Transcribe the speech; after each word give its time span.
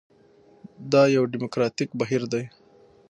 دا 0.91 1.03
یو 1.15 1.23
ډیموکراټیک 1.33 1.89
بهیر 1.99 2.23
دی. 2.33 2.43